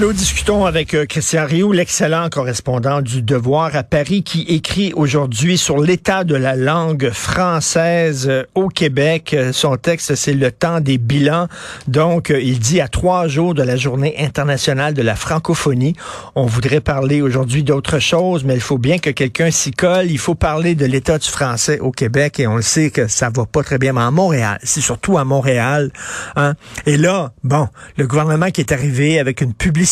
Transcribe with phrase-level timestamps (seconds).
[0.00, 5.58] Nous discutons avec euh, Christian Rioux, l'excellent correspondant du Devoir à Paris, qui écrit aujourd'hui
[5.58, 9.34] sur l'état de la langue française euh, au Québec.
[9.34, 11.48] Euh, son texte, c'est le temps des bilans.
[11.86, 15.94] Donc, il dit à trois jours de la journée internationale de la francophonie,
[16.34, 20.10] on voudrait parler aujourd'hui d'autre chose, mais il faut bien que quelqu'un s'y colle.
[20.10, 23.28] Il faut parler de l'état du français au Québec et on le sait que ça
[23.28, 25.90] va pas très bien, mais à Montréal, c'est surtout à Montréal.
[26.36, 26.54] Hein?
[26.86, 29.89] Et là, bon, le gouvernement qui est arrivé avec une publicité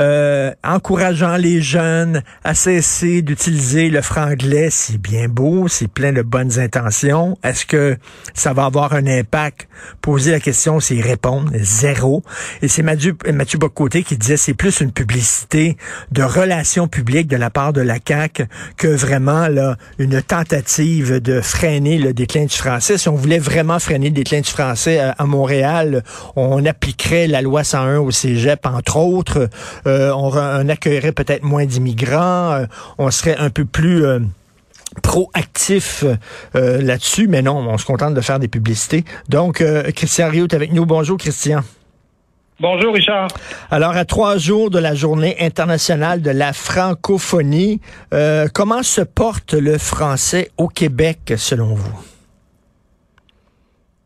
[0.00, 4.68] euh, encourageant les jeunes à cesser d'utiliser le franglais.
[4.70, 7.38] C'est bien beau, c'est plein de bonnes intentions.
[7.42, 7.96] Est-ce que
[8.34, 9.68] ça va avoir un impact?
[10.00, 11.50] Poser la question, c'est répondre.
[11.54, 12.22] Zéro.
[12.62, 15.76] Et c'est Mathieu, Mathieu Bocoté qui disait c'est plus une publicité
[16.10, 18.46] de relations publiques de la part de la CAQ
[18.76, 22.98] que vraiment là, une tentative de freiner le déclin du français.
[22.98, 26.02] Si on voulait vraiment freiner le déclin du français à, à Montréal,
[26.36, 29.48] on appliquerait la loi 101 au cégep en entre autres.
[29.86, 32.52] Euh, on, accueillerait peut-être moins d'immigrants.
[32.52, 32.66] Euh,
[32.98, 34.20] on serait un peu plus euh,
[35.02, 36.04] proactif
[36.54, 39.04] là-dessus, mais non, on se contente de faire des publicités.
[39.28, 39.62] Donc,
[39.94, 40.86] Christian Rio est avec nous.
[40.86, 41.60] Bonjour, Christian.
[42.58, 43.28] Bonjour, Richard.
[43.70, 47.80] Alors, à trois jours de la journée internationale de la francophonie,
[48.54, 52.08] comment se porte le français au Québec, selon vous?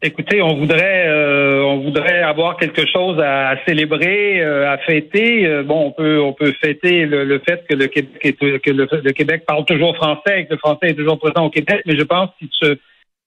[0.00, 5.46] Écoutez, on voudrait, euh, on voudrait avoir quelque chose à, célébrer, euh, à fêter.
[5.46, 8.34] Euh, bon, on peut, on peut fêter le, fait que le Québec,
[8.66, 12.04] le, Québec parle toujours français, que le français est toujours présent au Québec, mais je
[12.04, 12.76] pense qu'il se,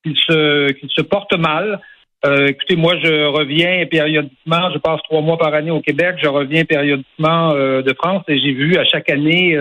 [0.03, 1.79] qu'il se, qu'il se porte mal.
[2.25, 4.71] écoutez, moi, je reviens périodiquement.
[4.73, 6.15] Je passe trois mois par année au Québec.
[6.21, 9.57] Je reviens périodiquement de France et j'ai vu à chaque année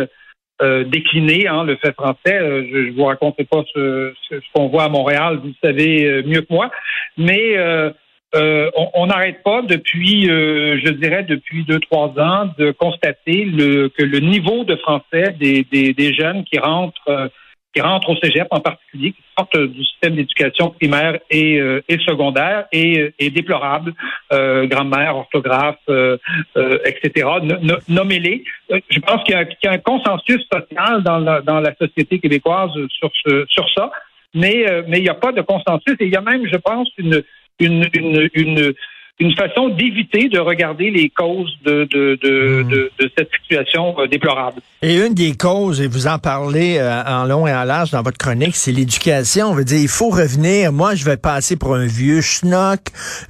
[0.62, 2.39] euh, décliner hein, le fait français.
[2.39, 4.12] Euh, je ne vous raconterai pas ce,
[4.53, 6.70] qu'on voit à Montréal, vous le savez euh, mieux que moi.
[7.17, 7.56] Mais
[8.34, 14.21] on n'arrête pas depuis, je dirais, depuis deux, trois ans, de constater le, que le
[14.21, 17.31] niveau de français des, des, des jeunes qui rentrent
[17.75, 21.99] qui rentrent au cégep en particulier, qui sortent du système d'éducation primaire et, euh, et
[21.99, 23.94] secondaire, est, est déplorable.
[24.32, 26.16] Euh, grammaire, orthographe, euh,
[26.56, 27.28] euh etc.
[27.88, 28.44] Nommez-les.
[28.72, 32.19] Euh, je pense qu'il y, y, a un consensus social dans la, dans la société
[32.19, 33.91] québécoise sur, ce, sur ça,
[34.34, 35.97] mais, mais il n'y a pas de consensus.
[36.00, 37.22] Et il y a même, je pense, une,
[37.60, 38.75] une, une, une
[39.20, 42.69] une façon d'éviter de regarder les causes de, de, de, hmm.
[42.69, 44.62] de, de cette situation euh, déplorable.
[44.82, 48.03] Et une des causes, et vous en parlez euh, en long et en large dans
[48.03, 49.48] votre chronique, c'est l'éducation.
[49.48, 50.72] On veut dire, il faut revenir.
[50.72, 52.81] Moi, je vais passer pour un vieux schnock,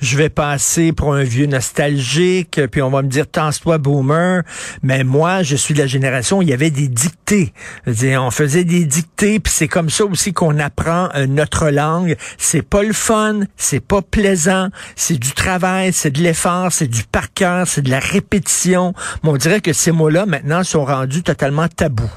[0.01, 4.43] je vais passer pour un vieux nostalgique, puis on va me dire, pense-toi boomer.
[4.85, 7.53] Mais moi, je suis de la génération où il y avait des dictées.
[7.89, 12.15] Dire, on faisait des dictées, puis c'est comme ça aussi qu'on apprend euh, notre langue.
[12.39, 17.03] C'est pas le fun, c'est pas plaisant, c'est du travail c'est de l'effort, c'est du
[17.05, 18.93] par cœur, c'est de la répétition.
[19.23, 22.11] Mais on dirait que ces mots-là, maintenant, sont rendus totalement tabous.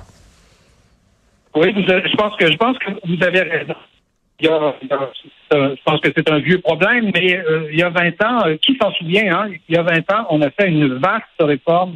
[1.56, 3.76] Oui, je pense que je pense que vous avez raison.
[4.42, 8.58] je pense que c'est un vieux problème, mais euh, il y a 20 ans, euh,
[8.58, 11.96] qui s'en souvient, hein, il y a 20 ans, on a fait une vaste réforme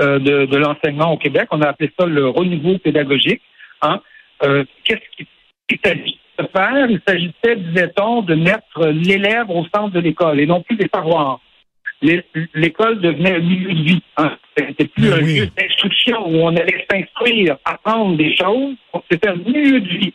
[0.00, 1.48] euh, de, l'enseignement au Québec.
[1.50, 3.42] On a appelé ça le renouveau pédagogique.
[3.82, 4.00] Hein?
[4.84, 5.26] Qu'est-ce qui,
[5.68, 5.78] qui
[6.38, 6.90] de faire.
[6.90, 11.40] Il s'agissait, disait-on, de mettre l'élève au centre de l'école et non plus des savoirs.
[12.54, 14.02] L'école devenait un milieu de vie.
[14.16, 14.36] Hein.
[14.56, 18.74] C'était plus un lieu d'instruction où on allait s'instruire, apprendre des choses.
[19.10, 20.14] C'était un milieu de vie.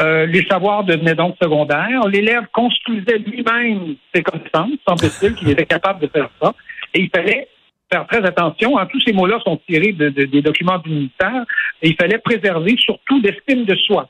[0.00, 2.08] Euh, les savoirs devenaient donc secondaires.
[2.08, 6.54] L'élève construisait lui-même ses connaissances, semble-t-il qu'il était capable de faire ça.
[6.94, 7.46] Et il fallait
[7.92, 8.78] faire très attention.
[8.78, 8.86] Hein.
[8.90, 11.44] Tous ces mots-là sont tirés des documents du ministère.
[11.82, 14.08] Et il fallait préserver surtout l'estime de soi.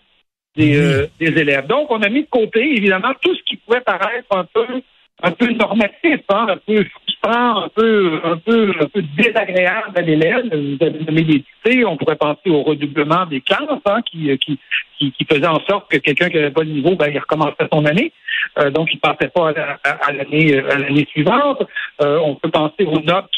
[0.58, 1.66] Euh, des, élèves.
[1.66, 4.66] Donc, on a mis de côté, évidemment, tout ce qui pouvait paraître un peu
[5.24, 10.00] un peu normatif, hein, un peu frustrant, un peu, un peu, un peu désagréable à
[10.00, 10.46] l'élève.
[10.46, 14.58] Vous avez nommé des dictées, on pourrait penser au redoublement des classes, hein, qui, qui,
[14.98, 17.68] qui, qui, faisait en sorte que quelqu'un qui n'avait pas le niveau, ben, il recommençait
[17.72, 18.12] son année.
[18.58, 19.52] Euh, donc, il ne passait pas
[19.84, 21.62] à, l'année à l'année suivante.
[22.00, 23.30] Euh, on peut penser aux notes,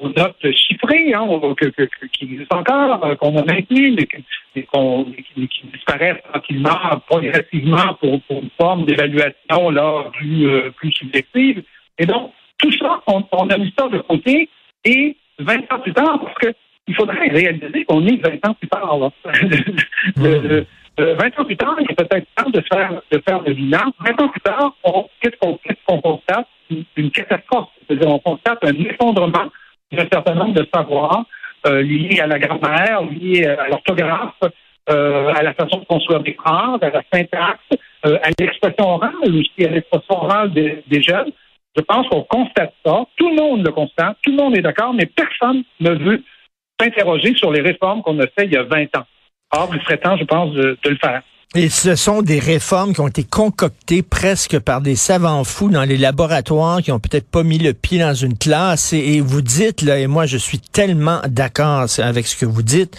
[0.00, 1.26] aux notes chiffrées, hein,
[2.12, 8.84] qui existent encore, euh, qu'on a maintenues, mais, qui, disparaissent tranquillement, progressivement pour, une forme
[8.84, 11.62] d'évaluation là plus, subjective.
[11.98, 14.48] Et donc, tout ça, on, a mis ça de côté
[14.84, 16.54] et 20 ans plus tard, parce que
[16.88, 18.98] il faudrait réaliser qu'on est 20 ans plus tard.
[18.98, 19.10] Là.
[20.16, 20.64] 20
[21.00, 23.92] euh, ans plus tard, il est peut-être temps de faire, de faire le bilan.
[24.00, 24.74] 20 ans plus tard,
[25.20, 25.36] qu'est-ce
[25.86, 26.46] qu'on constate?
[26.96, 27.68] Une, catastrophe.
[27.86, 29.48] C'est-à-dire, on constate un effondrement
[29.90, 31.24] d'un certain nombre de savoirs
[31.66, 34.42] euh, liés à la grammaire, liés à l'orthographe,
[34.86, 37.60] à la façon de construire des phrases, à la syntaxe,
[38.02, 41.30] à l'expression orale aussi, à l'expression orale des, des jeunes.
[41.76, 43.04] Je pense qu'on constate ça.
[43.16, 46.22] Tout le monde le constate, tout le monde est d'accord, mais personne ne veut
[46.78, 49.06] s'interroger sur les réformes qu'on a faites il y a 20 ans.
[49.52, 51.22] Or, il serait temps, je pense, de le faire.
[51.54, 55.82] Et ce sont des réformes qui ont été concoctées presque par des savants fous dans
[55.82, 58.94] les laboratoires qui ont peut-être pas mis le pied dans une classe.
[58.94, 62.96] Et, vous dites, là, et moi je suis tellement d'accord avec ce que vous dites,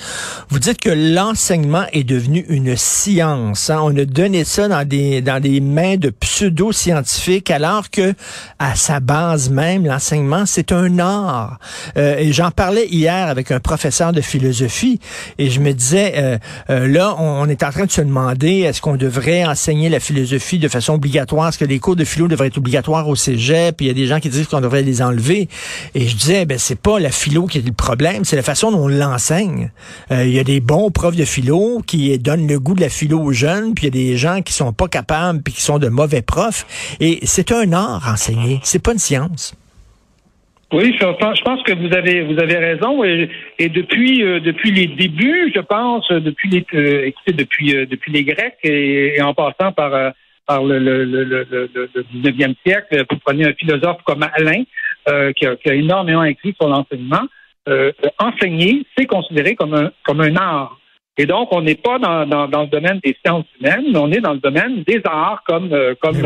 [0.50, 3.71] vous dites que l'enseignement est devenu une science.
[3.71, 3.79] Hein.
[3.81, 8.13] On a donné ça dans des, dans des mains de pseudo-scientifiques alors que
[8.59, 11.57] à sa base même, l'enseignement, c'est un art.
[11.97, 15.00] Euh, et j'en parlais hier avec un professeur de philosophie
[15.39, 16.38] et je me disais, euh,
[16.69, 20.60] euh, là, on est en train de se demander est-ce qu'on devrait enseigner la philosophie
[20.60, 21.50] de façon obligatoire?
[21.50, 23.78] Est-ce que les cours de philo devraient être obligatoires au cégep?
[23.78, 25.50] Puis il y a des gens qui disent qu'on devrait les enlever.
[25.95, 28.72] Et je disais, ben c'est pas la philo qui est le problème, c'est la façon
[28.72, 29.72] dont on l'enseigne.
[30.12, 32.90] Euh, il y a des bons profs de philo qui donnent le goût de la
[32.90, 35.62] philo aux jeunes, puis il y a des gens qui sont pas capables, puis qui
[35.62, 36.66] sont de mauvais profs.
[37.00, 39.54] Et c'est un art enseigner, c'est pas une science.
[40.74, 41.06] Oui, je
[41.44, 43.30] pense, que vous avez vous avez raison et,
[43.70, 48.58] depuis euh, depuis les débuts, je pense depuis les euh, depuis euh, depuis les Grecs
[48.64, 50.14] et, en passant par
[50.48, 54.64] par le, le, le, le, 19e siècle, vous prenez un philosophe comme Alain
[55.34, 57.25] qui, a, qui, a, énormément écrit sur l'enseignement.
[58.18, 60.80] enseigner, c'est considéré comme un comme un art.
[61.18, 64.12] Et donc, on n'est pas dans, dans, dans, le domaine des sciences humaines, mais on
[64.12, 65.70] est dans le domaine des arts, comme
[66.02, 66.18] comme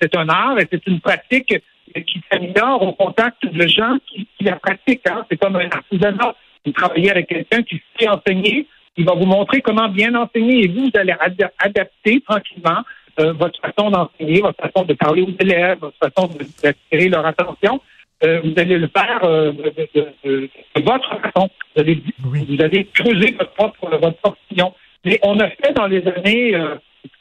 [0.00, 1.52] c'est un art et c'est une pratique
[2.06, 5.08] qui s'améliore au contact de gens qui, la pratiquent.
[5.08, 5.24] Hein.
[5.30, 6.34] C'est comme un artisanat.
[6.64, 8.66] Vous travaillez avec quelqu'un qui sait enseigner,
[8.96, 11.14] il va vous montrer comment bien enseigner et vous, vous allez
[11.58, 12.82] adapter tranquillement
[13.20, 16.30] euh, votre façon d'enseigner, votre façon de parler aux élèves, votre façon
[16.62, 17.80] d'attirer leur attention.
[18.24, 20.50] Euh, vous allez le faire euh, de,
[20.82, 21.48] votre façon.
[21.74, 24.38] Vous allez, vous allez creuser votre propre votre propre
[25.04, 26.52] Mais on a fait dans les années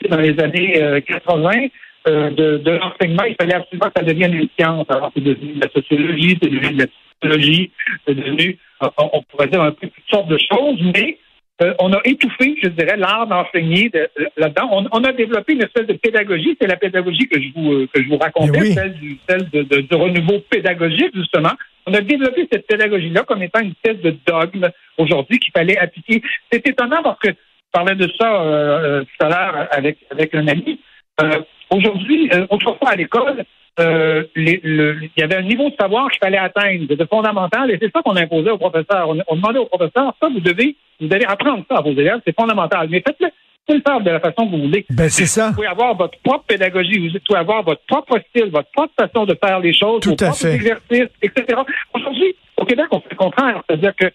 [0.10, 1.68] dans les années 80
[2.08, 4.86] euh, de, de l'enseignement, il fallait absolument que ça devienne une science.
[4.90, 7.72] Alors, c'est devenu de la sociologie, c'est devenu de la psychologie,
[8.06, 11.18] c'est devenu, euh, on, pourrait dire un peu toutes sortes de choses, mais
[11.64, 13.92] euh, on a étouffé, je dirais, l'art d'enseigner
[14.38, 14.70] là-dedans.
[14.72, 18.04] On, on, a développé une espèce de pédagogie, c'est la pédagogie que je vous que
[18.04, 21.54] je vous racontais, celle, du, celle de, de, de, renouveau pédagogique justement.
[21.88, 26.22] On a développé cette pédagogie-là comme étant une espèce de dogme aujourd'hui qu'il fallait appliquer.
[26.52, 30.48] C'est étonnant parce que je parlais de ça euh, tout à l'heure avec avec un
[30.48, 30.80] ami.
[31.22, 33.44] Euh, Aujourd'hui, euh, autrefois à l'école,
[33.80, 37.92] euh, il y avait un niveau de savoir qu'il fallait atteindre, de fondamental, et c'est
[37.92, 39.10] ça qu'on imposait aux professeurs.
[39.28, 42.36] On, demandait aux professeurs, ça, vous devez, vous devez apprendre ça à vos élèves, c'est
[42.36, 42.88] fondamental.
[42.90, 43.28] Mais faites-le,
[43.74, 44.86] le faire de la façon que vous voulez.
[44.90, 45.50] Ben, c'est ça.
[45.50, 49.26] Vous pouvez avoir votre propre pédagogie, vous pouvez avoir votre propre style, votre propre façon
[49.26, 51.60] de faire les choses, Tout vos propres exercices, etc.
[51.94, 53.64] Aujourd'hui, au Québec, on fait le contraire.
[53.68, 54.06] C'est-à-dire que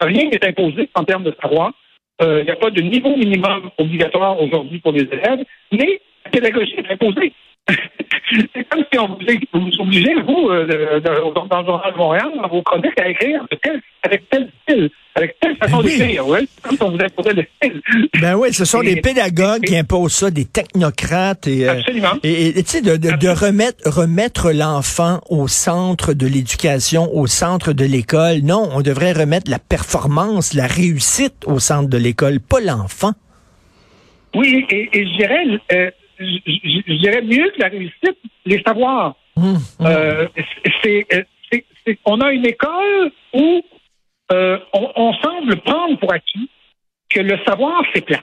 [0.00, 1.72] rien n'est imposé en termes de savoir.
[2.22, 6.74] Euh, il n'y a pas de niveau minimum obligatoire aujourd'hui pour les élèves, mais pédagogie
[6.76, 7.32] est imposée.
[8.54, 9.18] c'est comme si on vous,
[9.52, 13.44] vous obligez, vous, euh, dans, le Journal de Montréal, dans vos chroniques, à écrire
[14.02, 16.26] avec tel style, avec telle façon d'écrire.
[16.26, 16.46] Ouais?
[16.62, 17.82] comme si on vous imposait le style.
[18.20, 21.46] Ben oui, ce sont des pédagogues qui imposent ça, des technocrates.
[21.46, 22.12] Et, euh, Absolument.
[22.22, 27.72] Et tu sais, de, de, de, remettre, remettre l'enfant au centre de l'éducation, au centre
[27.72, 28.38] de l'école.
[28.42, 33.12] Non, on devrait remettre la performance, la réussite au centre de l'école, pas l'enfant.
[34.34, 39.16] Oui, et, et je dirais, euh, je, dirais mieux que la réussite, les savoirs.
[39.36, 39.86] Mmh, mmh.
[39.86, 40.28] Euh,
[40.82, 41.06] c'est,
[42.04, 43.62] on a une école où
[44.32, 46.48] euh, on, semble prendre pour acquis
[47.08, 48.22] que le savoir, c'est plat,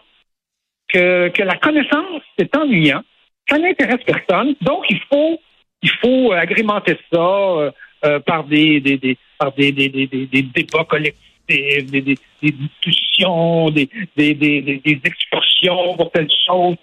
[0.88, 3.02] que, que la connaissance, c'est ennuyant,
[3.50, 5.40] ça n'intéresse personne, donc il faut,
[5.82, 7.72] il faut agrémenter ça euh,
[8.06, 12.52] euh par des, des, des, par des, des, des, des débats collectifs des, des, des,
[12.52, 16.76] discussions, des, des, des, des excursions pour telle chose,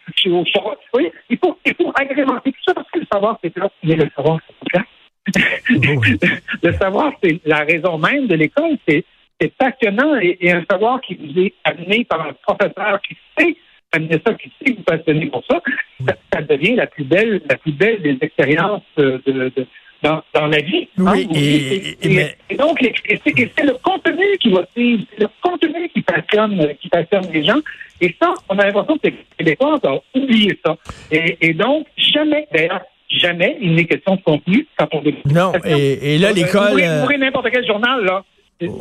[0.95, 3.71] oui, il faut, il faut agrémenter tout ça parce que le savoir, c'est là.
[3.83, 4.85] Mais le savoir, c'est là.
[6.63, 8.77] le savoir, c'est la raison même de l'école.
[8.87, 9.05] C'est,
[9.41, 13.57] c'est passionnant et, et, un savoir qui vous est amené par un professeur qui sait
[13.93, 15.61] amener ça, qui sait vous passionnez pour ça,
[16.07, 19.67] ça, ça, devient la plus belle, la plus belle des expériences de, de,
[20.05, 20.89] dans, la vie.
[20.99, 26.89] Oui, hein, et, donc, c'est le contenu qui va c'est le contenu qui passionne, qui
[26.89, 27.61] passionne les gens.
[28.01, 30.77] Et ça, on a l'impression que les Québécois ont oublié ça.
[31.11, 36.33] Et, donc, jamais, d'ailleurs, jamais il n'est question de contenu quand on Non, et, là,
[36.33, 36.81] l'école...
[36.81, 38.25] Vous ouvrez n'importe quel journal, là.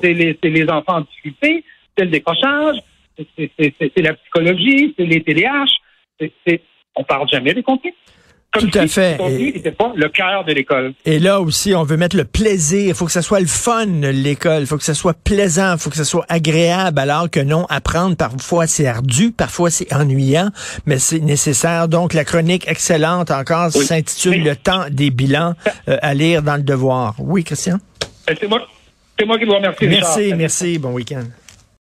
[0.01, 1.63] C'est les, les, enfants en difficulté,
[1.97, 2.77] c'est le décrochage,
[3.17, 6.29] c'est la psychologie, c'est les TDAH.
[6.95, 7.95] On parle jamais des contenus.
[8.53, 9.17] Comme Tout à si fait.
[9.17, 10.93] n'était pas le cœur de l'école.
[11.05, 12.89] Et là aussi, on veut mettre le plaisir.
[12.89, 14.61] Il faut que ça soit le fun, l'école.
[14.61, 15.73] Il faut que ça soit plaisant.
[15.73, 16.99] Il faut que ça soit agréable.
[16.99, 19.31] Alors que non, apprendre, parfois, c'est ardu.
[19.31, 20.49] Parfois, c'est ennuyant.
[20.85, 21.87] Mais c'est nécessaire.
[21.87, 23.85] Donc, la chronique excellente encore Oui.
[23.85, 25.55] s'intitule Le temps des bilans
[25.87, 27.15] euh, à lire dans le devoir.
[27.17, 27.79] Oui, Christian?
[28.29, 28.61] Euh, C'est moi,
[29.19, 29.87] c'est moi qui vous remercie.
[29.87, 30.15] Richard.
[30.17, 30.77] Merci, merci.
[30.77, 31.23] Bon week-end.